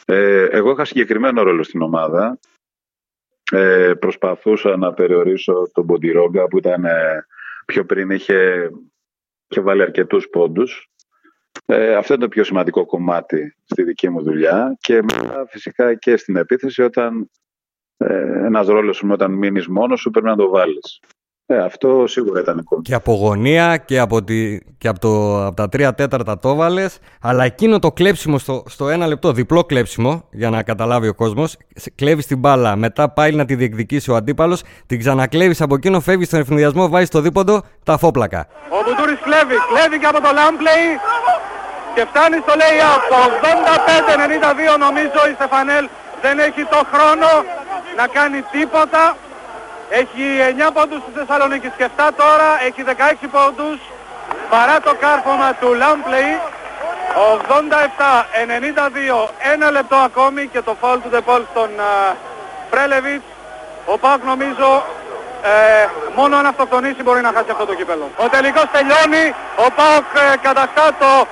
[0.04, 2.38] Ε, εγώ είχα συγκεκριμένο ρόλο στην ομάδα.
[3.52, 7.26] Ε, προσπαθούσα να περιορίσω τον Ποντιρόγκα που ήταν ε,
[7.66, 8.70] πιο πριν είχε
[9.48, 10.90] και βάλει αρκετούς πόντους.
[11.70, 16.16] Ε, αυτό είναι το πιο σημαντικό κομμάτι στη δική μου δουλειά και μετά φυσικά και
[16.16, 17.30] στην επίθεση όταν
[17.96, 21.00] ε, ένας ρόλος όταν μείνεις μόνος σου πρέπει να το βάλεις.
[21.46, 22.82] Ε, αυτό σίγουρα ήταν κόμμα.
[22.82, 26.98] Και από γωνία και από, τη, και από, το, από τα τρία τέταρτα το βάλες.
[27.20, 31.56] Αλλά εκείνο το κλέψιμο στο, στο ένα λεπτό, διπλό κλέψιμο, για να καταλάβει ο κόσμος.
[31.94, 36.26] Κλέβεις την μπάλα, μετά πάει να τη διεκδικήσει ο αντίπαλος, την ξανακλέβεις από εκείνο, φεύγεις
[36.26, 38.46] στον ευνηδιασμό, βάζεις το δίποντο, τα φόπλακα.
[38.70, 40.86] Ο Μπουτούρης κλέβει, κλέβει και από το Λάμπλεϊ
[41.98, 43.02] και φτάνει στο lay-out.
[43.10, 43.16] Το
[44.74, 45.84] 85-92 νομίζω η Στεφανέλ
[46.22, 47.28] δεν έχει το χρόνο
[47.96, 49.16] να κάνει τίποτα.
[50.00, 50.24] Έχει
[50.68, 53.78] 9 πόντους στη Θεσσαλονίκη και 7 τώρα, έχει 16 πόντους
[54.50, 56.32] παρά το κάρφωμα του Λάμπλεϊ.
[59.24, 61.70] 87-92, ένα λεπτό ακόμη και το φάουλ του Ντεπόλ στον
[62.70, 63.24] Πρέλεβιτς.
[63.92, 64.68] Ο Πάκ νομίζω
[65.42, 68.10] ε, μόνο αν αυτοκτονήσει μπορεί να χάσει αυτό το κύπελο.
[68.16, 69.34] Ο τελικός τελειώνει,
[69.66, 71.26] ο Πάκ ε, κατακτά το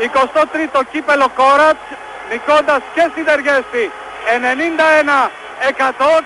[0.00, 1.86] 23ο κύπελο Κόρατς,
[2.30, 3.84] νικώντας και στην Τεργέστη
[4.26, 5.30] 91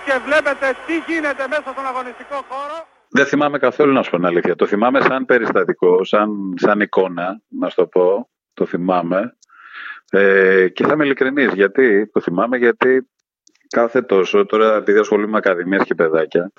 [0.04, 2.86] και βλέπετε τι γίνεται μέσα στον αγωνιστικό χώρο.
[3.10, 4.56] Δεν θυμάμαι καθόλου να σου πω την αλήθεια.
[4.56, 8.28] Το θυμάμαι σαν περιστατικό, σαν, σαν εικόνα, να σου το πω.
[8.54, 9.36] Το θυμάμαι.
[10.10, 11.52] Ε, και θα είμαι ειλικρινής.
[11.52, 13.08] Γιατί το θυμάμαι, γιατί
[13.68, 16.52] κάθε τόσο, τώρα επειδή ασχολούμαι με ακαδημίες και παιδάκια,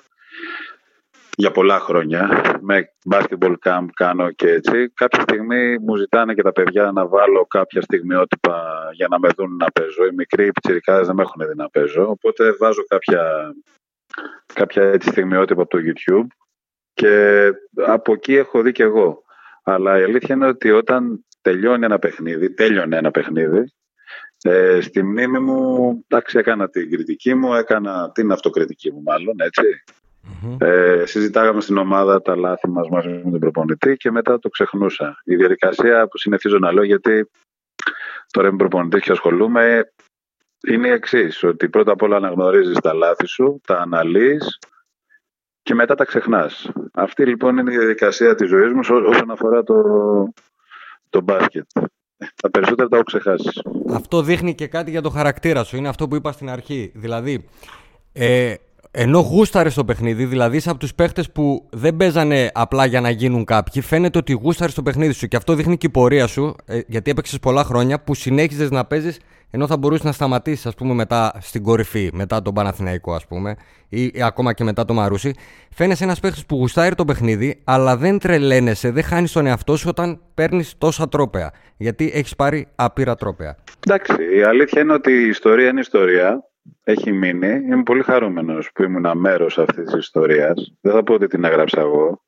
[1.36, 2.42] για πολλά χρόνια.
[2.60, 4.88] Με basketball camp κάνω και έτσι.
[4.94, 9.56] Κάποια στιγμή μου ζητάνε και τα παιδιά να βάλω κάποια στιγμιότυπα για να με δουν
[9.56, 10.06] να παίζω.
[10.06, 12.08] Οι μικροί πιτσιρικάδες δεν με έχουν δει να παίζω.
[12.08, 13.54] Οπότε βάζω κάποια,
[14.54, 16.26] κάποια έτσι στιγμιότυπα από το YouTube
[16.94, 17.44] και
[17.86, 19.22] από εκεί έχω δει και εγώ.
[19.62, 23.72] Αλλά η αλήθεια είναι ότι όταν τελειώνει ένα παιχνίδι, τέλειωνε ένα παιχνίδι,
[24.42, 29.62] ε, στη μνήμη μου, εντάξει, έκανα την κριτική μου, έκανα την αυτοκριτική μου μάλλον, έτσι.
[30.58, 35.20] Ε, συζητάγαμε στην ομάδα τα λάθη μας μαζί με τον προπονητή και μετά το ξεχνούσα.
[35.24, 37.30] Η διαδικασία που συνηθίζω να λέω γιατί
[38.30, 39.92] τώρα είμαι προπονητής και ασχολούμαι
[40.68, 44.58] είναι η εξής, ότι πρώτα απ' όλα αναγνωρίζεις τα λάθη σου, τα αναλύεις
[45.62, 46.70] και μετά τα ξεχνάς.
[46.92, 49.82] Αυτή λοιπόν είναι η διαδικασία της ζωής μου όσον αφορά το,
[51.10, 51.66] το μπάσκετ.
[52.42, 53.50] Τα περισσότερα τα έχω ξεχάσει.
[53.94, 55.76] Αυτό δείχνει και κάτι για το χαρακτήρα σου.
[55.76, 56.92] Είναι αυτό που είπα στην αρχή.
[56.94, 57.48] Δηλαδή,
[58.12, 58.54] ε,
[58.90, 63.10] ενώ γούσταρες το παιχνίδι, δηλαδή είσαι από τους παίχτες που δεν παίζανε απλά για να
[63.10, 66.54] γίνουν κάποιοι, φαίνεται ότι γούσταρες το παιχνίδι σου και αυτό δείχνει και η πορεία σου,
[66.64, 69.18] ε, γιατί έπαιξες πολλά χρόνια που συνέχιζες να παίζεις
[69.50, 73.56] ενώ θα μπορούσες να σταματήσεις, ας πούμε, μετά στην κορυφή, μετά τον Παναθηναϊκό, ας πούμε,
[73.88, 75.34] ή, ή, ακόμα και μετά το Μαρούσι.
[75.70, 79.86] Φαίνεσαι ένας παίχτης που γουστάρει το παιχνίδι, αλλά δεν τρελαίνεσαι, δεν χάνεις τον εαυτό σου
[79.88, 81.52] όταν παίρνεις τόσα τρόπαια.
[81.76, 83.56] Γιατί έχεις πάρει άπειρα τρόπαια.
[83.86, 86.49] Εντάξει, η αλήθεια είναι ότι η ιστορία είναι ιστορία
[86.90, 87.48] έχει μείνει.
[87.48, 90.72] Είμαι πολύ χαρούμενος που ήμουν μέρος αυτής της ιστορίας.
[90.80, 92.22] Δεν θα πω ότι την έγραψα εγώ.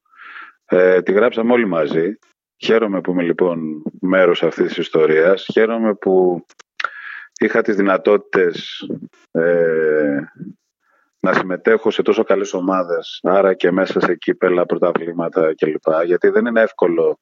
[0.64, 2.18] Ε, τη γράψαμε όλοι μαζί.
[2.64, 5.46] Χαίρομαι που είμαι λοιπόν μέρος αυτής της ιστορίας.
[5.53, 6.44] Χαίρομαι που
[7.40, 8.87] είχα τις δυνατότητες
[9.31, 10.20] ε,
[11.20, 16.05] να συμμετέχω σε τόσο καλές ομάδες, άρα και μέσα σε κύπελα, πρωταβλήματα κλπ.
[16.05, 17.18] Γιατί δεν είναι εύκολο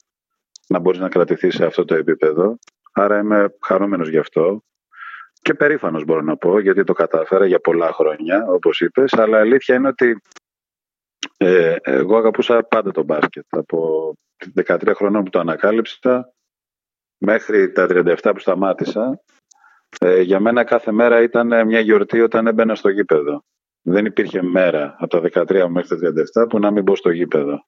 [0.69, 2.59] να μπορείς να κρατηθείς σε αυτό το επίπεδο.
[2.93, 4.63] Άρα είμαι χαρούμενος γι' αυτό.
[5.43, 9.13] Και περήφανος μπορώ να πω, γιατί το κατάφερα για πολλά χρόνια, όπως είπες.
[9.13, 10.21] Αλλά αλήθεια είναι ότι
[11.37, 13.45] ε, εγώ αγαπούσα πάντα το μπάσκετ.
[13.49, 14.13] Από
[14.67, 16.33] 13 χρόνια που το ανακάλυψα
[17.19, 19.21] μέχρι τα 37 που σταμάτησα.
[20.01, 23.45] Ε, για μένα κάθε μέρα ήταν μια γιορτή όταν έμπαινα στο γήπεδο.
[23.83, 26.13] Δεν υπήρχε μέρα από τα 13 μέχρι τα
[26.45, 27.65] 37 που να μην μπω στο γήπεδο.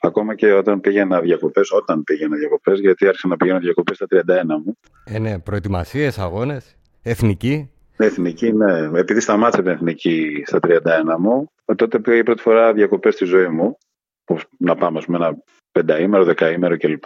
[0.00, 4.42] Ακόμα και όταν πήγαινα διακοπές, όταν πήγαινα διακοπές, γιατί άρχισα να πηγαίνω διακοπές στα 31
[4.64, 4.78] μου.
[5.04, 6.75] Ε, ναι, προετοιμασίες, αγώνες,
[7.08, 7.70] εθνική.
[7.96, 8.98] Εθνική, ναι.
[8.98, 10.80] Επειδή σταμάτησε την εθνική στα 31
[11.18, 13.78] μου, τότε πήγα η πρώτη φορά διακοπές στη ζωή μου.
[14.58, 15.36] Να πάμε, με ένα
[15.72, 17.04] πενταήμερο, δεκαήμερο κλπ.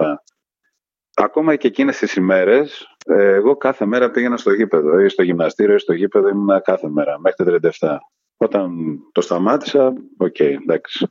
[1.14, 5.74] Ακόμα και εκείνες τις ημέρες, ε, εγώ κάθε μέρα πήγαινα στο γήπεδο, ή στο γυμναστήριο,
[5.74, 7.98] ή στο γήπεδο ήμουν κάθε μέρα, μέχρι τα 37.
[8.36, 9.86] Όταν το σταμάτησα,
[10.16, 11.06] OK, okay, εντάξει.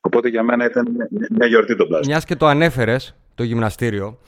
[0.00, 2.06] Οπότε για μένα ήταν μια γιορτή το μπάσκετ.
[2.06, 4.18] Μιας και το ανέφερες, το γυμναστήριο,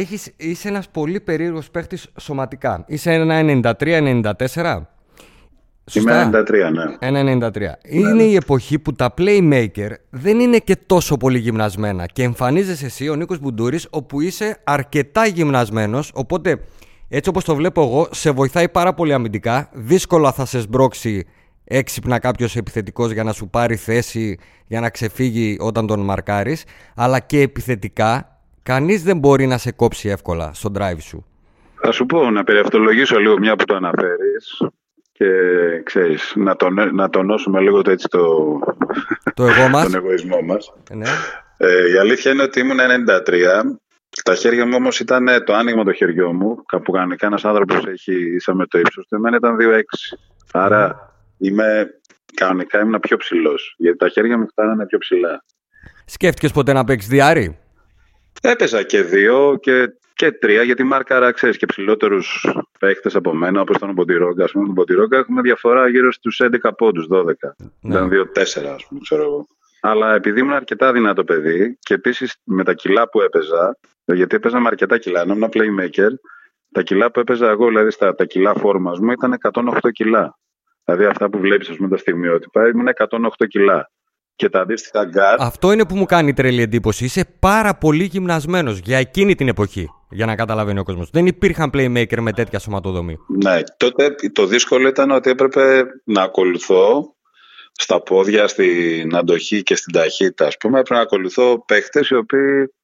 [0.00, 2.84] έχεις, είσαι ένας πολύ περίεργος παίχτης σωματικά.
[2.86, 3.40] Είσαι ένα
[3.78, 4.82] 93-94.
[5.92, 7.10] Είμαι 93, ναι.
[7.48, 7.78] 1,93.
[7.82, 13.08] Είναι η εποχή που τα playmaker δεν είναι και τόσο πολύ γυμνασμένα και εμφανίζεσαι εσύ,
[13.08, 16.60] ο Νίκος Μπουντούρης, όπου είσαι αρκετά γυμνασμένος, οπότε
[17.08, 21.26] έτσι όπως το βλέπω εγώ, σε βοηθάει πάρα πολύ αμυντικά, δύσκολα θα σε σμπρώξει
[21.64, 27.20] έξυπνα κάποιος επιθετικός για να σου πάρει θέση, για να ξεφύγει όταν τον μαρκάρεις, αλλά
[27.20, 28.35] και επιθετικά,
[28.66, 31.26] κανείς δεν μπορεί να σε κόψει εύκολα στο drive σου.
[31.80, 34.62] Θα σου πω να περιευτολογήσω λίγο μια που το αναφέρεις
[35.12, 35.28] και
[35.84, 38.58] ξέρεις, να, τον, να τονώσουμε λίγο το, έτσι το,
[39.34, 39.84] το εγώ μας.
[39.84, 40.72] τον εγωισμό μας.
[40.90, 41.06] Ναι.
[41.56, 43.78] Ε, η αλήθεια είναι ότι ήμουν 93.
[44.24, 46.62] Τα χέρια μου όμως ήταν το άνοιγμα το χεριό μου.
[46.66, 49.14] Κάπου κανονικά ένας άνθρωπος έχει ίσα με το ύψος του.
[49.14, 49.80] Εμένα ήταν 2,6.
[50.52, 51.86] Άρα είμαι,
[52.34, 53.74] κανονικά ήμουν πιο ψηλός.
[53.78, 55.44] Γιατί τα χέρια μου φτάνανε πιο ψηλά.
[56.04, 57.58] Σκέφτηκες ποτέ να παίξεις διάρρη;
[58.50, 62.46] Έπαιζα και δύο και, και τρία, γιατί μάρκαρα ξέρεις και ψηλότερους
[62.80, 64.44] παίχτε από μένα, όπως ήταν ο Μποντιρόγκα.
[64.44, 67.24] Α πούμε, τον Μποντιρόγκα έχουμε διαφορά γύρω στους 11 πόντους, 12.
[67.80, 67.94] Ναι.
[67.94, 68.42] Ήταν 2-4,
[68.74, 69.46] ας πούμε, ξέρω εγώ.
[69.80, 74.60] Αλλά επειδή ήμουν αρκετά δυνατό παιδί και επίσης με τα κιλά που έπαιζα, γιατί έπαιζα
[74.60, 76.10] με αρκετά κιλά, ενώ ήμουν playmaker,
[76.72, 80.38] τα κιλά που έπαιζα εγώ, δηλαδή στα τα κιλά φόρμα μου, ήταν 108 κιλά.
[80.84, 83.90] Δηλαδή αυτά που βλέπεις, ας πούμε, τα στιγμιότυπα, ήμουν 108 κιλά.
[84.36, 85.40] Και τα αντίστοιχα γκαρντ.
[85.40, 87.04] Αυτό είναι που μου κάνει τρελή εντύπωση.
[87.04, 89.88] Είσαι πάρα πολύ γυμνασμένος για εκείνη την εποχή.
[90.10, 91.10] Για να καταλαβαίνει ο κόσμος.
[91.10, 93.18] Δεν υπήρχαν playmaker με τέτοια σωματοδομή.
[93.26, 97.14] Ναι, τότε το δύσκολο ήταν ότι έπρεπε να ακολουθώ
[97.72, 100.46] στα πόδια, στην αντοχή και στην ταχύτητα.
[100.46, 102.74] Ας πούμε, έπρεπε να ακολουθώ παίχτες οι οποίοι.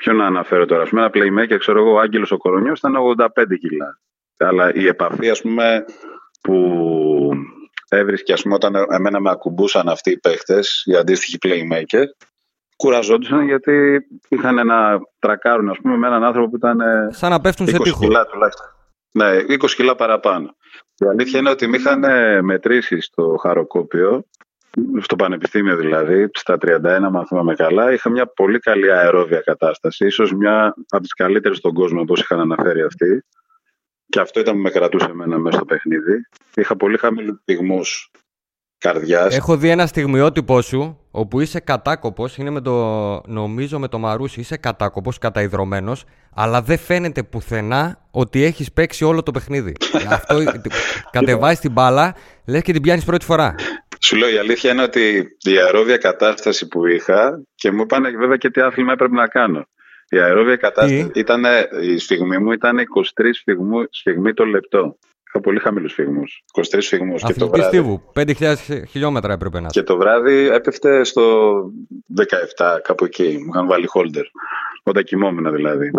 [0.00, 0.82] Ποιο να αναφέρω τώρα.
[0.82, 3.26] Ας πούμε, ένα playmaker, ξέρω εγώ, ο Άγγελος ο Κορονιός ήταν 85
[3.60, 3.98] κιλά.
[4.36, 5.84] Αλλά η επαφή, ας πούμε,
[6.40, 6.54] που
[7.96, 12.04] έβρισκε, ας πούμε, όταν εμένα με ακουμπούσαν αυτοί οι παίχτες, οι αντίστοιχοι playmaker,
[12.76, 16.78] κουραζόντουσαν γιατί είχαν να τρακάρουν, ας πούμε, με έναν άνθρωπο που ήταν
[17.10, 18.00] Σαν να πέφτουν 20 σε τείχο.
[18.00, 18.66] κιλά τουλάχιστον.
[19.12, 20.56] Ναι, 20 κιλά παραπάνω.
[20.98, 22.04] Η αλήθεια είναι ότι με είχαν
[22.44, 24.24] μετρήσει στο χαροκόπιο,
[25.00, 30.74] στο πανεπιστήμιο δηλαδή, στα 31 μαθαίναμε καλά, είχα μια πολύ καλή αερόβια κατάσταση, ίσως μια
[30.88, 33.24] από τις καλύτερες στον κόσμο, όπως είχαν αναφέρει αυτοί.
[34.10, 36.26] Και αυτό ήταν που με κρατούσε εμένα μέσα στο παιχνίδι.
[36.54, 38.10] Είχα πολύ χαμηλούς πυγμούς
[38.78, 39.36] καρδιάς.
[39.36, 42.36] Έχω δει ένα στιγμιότυπο σου όπου είσαι κατάκοπος.
[42.36, 42.74] Είναι με το,
[43.26, 49.22] νομίζω με το Μαρούσι, είσαι κατάκοπος, καταϊδρωμένος, αλλά δεν φαίνεται πουθενά ότι έχεις παίξει όλο
[49.22, 49.72] το παιχνίδι.
[50.08, 50.42] αυτό
[51.10, 52.14] κατεβάζεις την μπάλα,
[52.46, 53.54] λες και την πιάνεις πρώτη φορά.
[54.02, 58.36] Σου λέω η αλήθεια είναι ότι η αερόβια κατάσταση που είχα και μου είπαν βέβαια
[58.36, 59.66] και τι άθλημα έπρεπε να κάνω.
[60.12, 61.44] Η αερόβια κατάσταση ήταν,
[61.82, 64.96] η σφιγμή μου ήταν 23 σφιγμού, σφιγμοί το λεπτό.
[65.26, 66.44] Είχα πολύ χαμηλούς σφιγμούς.
[66.52, 67.22] 23 σφιγμούς.
[67.22, 68.02] και το βράδυ.
[68.14, 68.54] 5.000
[68.88, 71.22] χιλιόμετρα έπρεπε να Και το βράδυ έπεφτε στο
[72.56, 73.38] 17, κάπου εκεί.
[73.38, 74.24] Μου είχαν βάλει holder.
[74.82, 75.90] Όταν κοιμόμουν δηλαδή.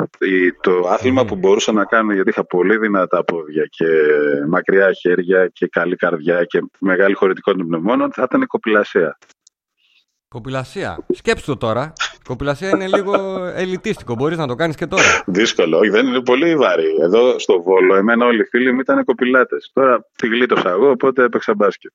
[0.62, 3.86] Το άθλημα που μπορούσα να κάνω, γιατί είχα πολύ δυνατά πόδια και
[4.48, 9.18] μακριά χέρια και καλή καρδιά και μεγάλη χωρητικότητα πνευμόνων, θα ήταν η κοπηλασία.
[10.28, 11.06] Κοπηλασία.
[11.10, 11.94] Σκέψτε το τώρα.
[12.32, 13.14] Κοπηλασία είναι λίγο
[13.56, 14.16] ελιτίστικο.
[14.16, 15.04] Μπορείς να το κάνεις και τώρα.
[15.40, 15.78] Δύσκολο.
[15.78, 16.86] Όχι, δεν είναι πολύ βάρη.
[17.02, 19.72] Εδώ στο Βόλο, εμένα όλοι οι φίλοι μου ήταν κοπηλάτες.
[19.74, 21.92] Τώρα τη γλίτωσα εγώ, οπότε έπαιξα μπάσκετ.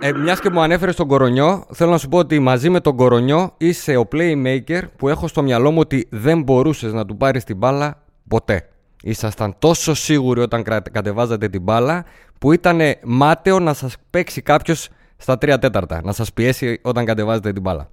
[0.00, 2.96] Ε, Μιας και μου ανέφερες τον Κορονιό, θέλω να σου πω ότι μαζί με τον
[2.96, 7.44] Κορονιό είσαι ο playmaker που έχω στο μυαλό μου ότι δεν μπορούσες να του πάρεις
[7.44, 8.68] την μπάλα ποτέ.
[9.02, 12.04] Ήσασταν τόσο σίγουροι όταν κατεβάζατε την μπάλα
[12.38, 16.00] που ήταν μάταιο να σας παίξει κάποιος στα τρία τέταρτα.
[16.04, 17.90] Να σας πιέσει όταν κατεβάζετε την μπάλα.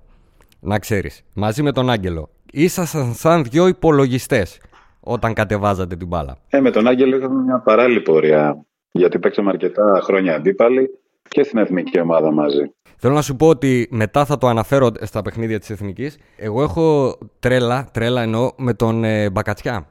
[0.65, 1.23] Να ξέρεις.
[1.33, 2.29] Μαζί με τον Άγγελο.
[2.51, 4.61] Ήσασταν σαν δυο υπολογιστές
[4.99, 6.37] όταν κατεβάζατε την μπάλα.
[6.49, 8.65] Ε, με τον Άγγελο είχαμε μια παράλληλη πορεία.
[8.91, 10.89] Γιατί παίξαμε αρκετά χρόνια αντίπαλοι
[11.29, 12.73] και στην εθνική ομάδα μαζί.
[12.97, 16.17] Θέλω να σου πω ότι μετά θα το αναφέρω στα παιχνίδια της Εθνικής.
[16.37, 19.87] Εγώ έχω τρέλα, τρέλα εννοώ με τον ε, Μπακατσιά.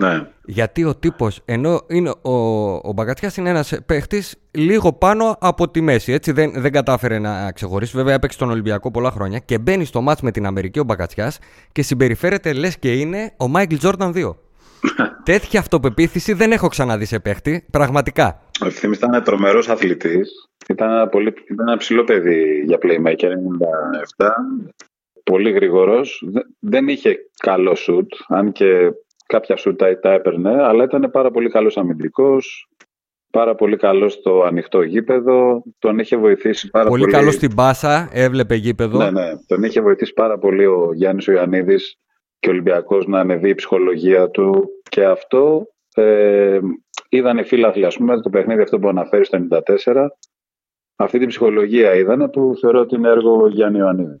[0.00, 0.26] Ναι.
[0.44, 2.32] Γιατί ο τύπος, ενώ είναι ο,
[2.74, 6.12] ο Μπακατσιά είναι ένας παίχτης λίγο πάνω από τη μέση.
[6.12, 7.96] Έτσι δεν, δεν κατάφερε να ξεχωρίσει.
[7.96, 11.32] Βέβαια έπαιξε τον Ολυμπιακό πολλά χρόνια και μπαίνει στο μάτς με την Αμερική ο Μπακατσιά
[11.72, 14.34] και συμπεριφέρεται λες και είναι ο Μάικλ Τζόρνταν 2.
[15.24, 18.42] Τέτοια αυτοπεποίθηση δεν έχω ξαναδεί σε παίχτη, πραγματικά.
[18.62, 20.30] Ο Ευθύμης ήταν τρομερός αθλητής.
[20.68, 23.30] Ήταν ένα, πολύ, ήταν ένα ψηλό παιδί για playmaker,
[24.18, 24.26] 97.
[25.24, 26.24] Πολύ γρήγορος.
[26.58, 28.92] Δεν είχε καλό σουτ, αν και
[29.30, 32.68] κάποια σουτ τα έπαιρνε, αλλά ήταν πάρα πολύ καλός αμυντικός,
[33.30, 35.62] πάρα πολύ καλός στο ανοιχτό γήπεδο.
[35.78, 37.00] Τον είχε βοηθήσει πάρα πολύ.
[37.00, 38.98] Πολύ καλός στην πάσα, έβλεπε γήπεδο.
[38.98, 39.30] Ναι, ναι.
[39.46, 41.98] Τον είχε βοηθήσει πάρα πολύ ο Γιάννης ο Ιωαννίδης
[42.38, 46.58] και ο Ολυμπιακός να ανεβεί η ψυχολογία του και αυτό ε,
[47.08, 50.06] είδαν οι φίλαθλοι ας πούμε το παιχνίδι αυτό που αναφέρει στο 94
[50.96, 54.20] αυτή την ψυχολογία είδαν που θεωρώ ότι είναι έργο Γιάννη Ιωαννίδη.